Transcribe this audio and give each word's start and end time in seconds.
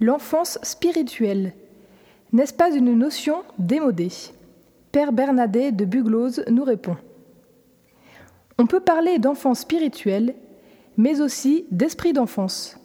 L'enfance 0.00 0.58
spirituelle. 0.62 1.54
N'est-ce 2.32 2.52
pas 2.52 2.70
une 2.70 2.92
notion 2.92 3.44
démodée? 3.58 4.12
Père 4.92 5.10
Bernadet 5.10 5.72
de 5.72 5.86
Buglose 5.86 6.44
nous 6.50 6.64
répond. 6.64 6.98
On 8.58 8.66
peut 8.66 8.80
parler 8.80 9.18
d'enfance 9.18 9.60
spirituelle, 9.60 10.34
mais 10.98 11.22
aussi 11.22 11.64
d'esprit 11.70 12.12
d'enfance. 12.12 12.78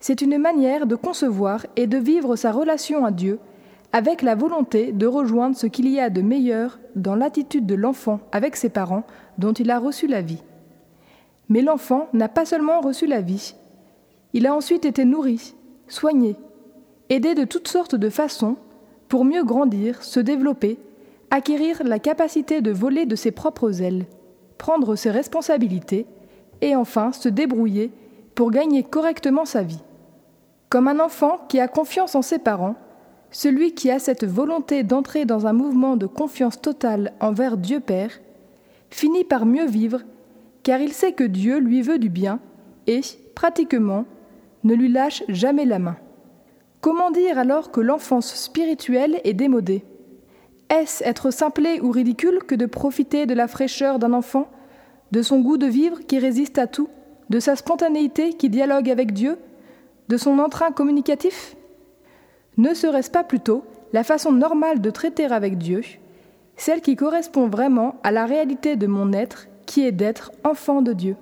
C'est 0.00 0.22
une 0.22 0.38
manière 0.38 0.86
de 0.86 0.96
concevoir 0.96 1.66
et 1.76 1.86
de 1.86 1.98
vivre 1.98 2.34
sa 2.36 2.50
relation 2.50 3.04
à 3.04 3.10
Dieu 3.10 3.38
avec 3.92 4.22
la 4.22 4.34
volonté 4.34 4.92
de 4.92 5.06
rejoindre 5.06 5.56
ce 5.56 5.66
qu'il 5.66 5.88
y 5.88 6.00
a 6.00 6.08
de 6.08 6.22
meilleur 6.22 6.78
dans 6.94 7.14
l'attitude 7.14 7.66
de 7.66 7.74
l'enfant 7.74 8.20
avec 8.32 8.56
ses 8.56 8.70
parents 8.70 9.04
dont 9.36 9.52
il 9.52 9.70
a 9.70 9.78
reçu 9.78 10.06
la 10.06 10.22
vie. 10.22 10.42
Mais 11.50 11.60
l'enfant 11.60 12.08
n'a 12.14 12.28
pas 12.28 12.46
seulement 12.46 12.80
reçu 12.80 13.06
la 13.06 13.20
vie, 13.20 13.54
il 14.32 14.46
a 14.46 14.54
ensuite 14.54 14.84
été 14.84 15.04
nourri, 15.04 15.54
soigner, 15.88 16.36
aider 17.08 17.34
de 17.34 17.44
toutes 17.44 17.68
sortes 17.68 17.94
de 17.94 18.10
façons 18.10 18.56
pour 19.08 19.24
mieux 19.24 19.44
grandir, 19.44 20.02
se 20.02 20.20
développer, 20.20 20.78
acquérir 21.30 21.82
la 21.84 21.98
capacité 21.98 22.60
de 22.60 22.70
voler 22.70 23.06
de 23.06 23.16
ses 23.16 23.30
propres 23.30 23.82
ailes, 23.82 24.06
prendre 24.58 24.96
ses 24.96 25.10
responsabilités 25.10 26.06
et 26.60 26.74
enfin 26.74 27.12
se 27.12 27.28
débrouiller 27.28 27.90
pour 28.34 28.50
gagner 28.50 28.82
correctement 28.82 29.44
sa 29.44 29.62
vie. 29.62 29.82
Comme 30.68 30.88
un 30.88 31.00
enfant 31.00 31.38
qui 31.48 31.60
a 31.60 31.68
confiance 31.68 32.14
en 32.14 32.22
ses 32.22 32.38
parents, 32.38 32.76
celui 33.30 33.74
qui 33.74 33.90
a 33.90 33.98
cette 33.98 34.24
volonté 34.24 34.82
d'entrer 34.82 35.24
dans 35.24 35.46
un 35.46 35.52
mouvement 35.52 35.96
de 35.96 36.06
confiance 36.06 36.60
totale 36.60 37.12
envers 37.20 37.56
Dieu 37.56 37.80
Père 37.80 38.12
finit 38.90 39.24
par 39.24 39.46
mieux 39.46 39.66
vivre 39.66 40.00
car 40.62 40.80
il 40.80 40.92
sait 40.92 41.12
que 41.12 41.24
Dieu 41.24 41.58
lui 41.58 41.82
veut 41.82 41.98
du 41.98 42.08
bien 42.08 42.40
et, 42.86 43.00
pratiquement, 43.34 44.04
ne 44.64 44.74
lui 44.74 44.88
lâche 44.88 45.22
jamais 45.28 45.64
la 45.64 45.78
main. 45.78 45.96
Comment 46.80 47.10
dire 47.10 47.38
alors 47.38 47.70
que 47.70 47.80
l'enfance 47.80 48.34
spirituelle 48.34 49.20
est 49.24 49.34
démodée? 49.34 49.84
Est-ce 50.68 51.02
être 51.04 51.30
simplé 51.30 51.80
ou 51.80 51.90
ridicule 51.90 52.40
que 52.46 52.54
de 52.54 52.66
profiter 52.66 53.26
de 53.26 53.34
la 53.34 53.48
fraîcheur 53.48 53.98
d'un 53.98 54.12
enfant, 54.12 54.48
de 55.12 55.22
son 55.22 55.40
goût 55.40 55.58
de 55.58 55.66
vivre 55.66 56.00
qui 56.00 56.18
résiste 56.18 56.58
à 56.58 56.66
tout, 56.66 56.88
de 57.30 57.40
sa 57.40 57.56
spontanéité 57.56 58.34
qui 58.34 58.50
dialogue 58.50 58.90
avec 58.90 59.12
Dieu, 59.12 59.38
de 60.08 60.16
son 60.16 60.38
entrain 60.38 60.72
communicatif? 60.72 61.56
Ne 62.56 62.74
serait-ce 62.74 63.10
pas 63.10 63.24
plutôt 63.24 63.64
la 63.92 64.04
façon 64.04 64.32
normale 64.32 64.80
de 64.80 64.90
traiter 64.90 65.26
avec 65.26 65.58
Dieu, 65.58 65.82
celle 66.56 66.80
qui 66.80 66.96
correspond 66.96 67.48
vraiment 67.48 67.96
à 68.02 68.10
la 68.10 68.26
réalité 68.26 68.76
de 68.76 68.86
mon 68.86 69.12
être 69.12 69.46
qui 69.66 69.86
est 69.86 69.92
d'être 69.92 70.32
enfant 70.44 70.82
de 70.82 70.92
Dieu? 70.92 71.16